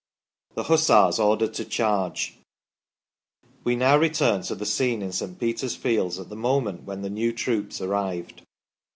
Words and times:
THE 0.55 0.63
HUSSARS 0.63 1.19
ORDERED 1.19 1.53
TO 1.53 1.63
CHARGE. 1.65 2.39
We 3.63 3.75
now 3.75 3.97
return 3.99 4.41
to 4.41 4.55
the 4.55 4.65
scene 4.65 5.03
in 5.03 5.11
St. 5.11 5.39
Peter's 5.39 5.75
fields 5.75 6.17
at 6.17 6.29
the 6.29 6.35
moment 6.35 6.85
when 6.85 7.03
the 7.03 7.09
new 7.11 7.31
troops 7.31 7.79
arrived. 7.79 8.41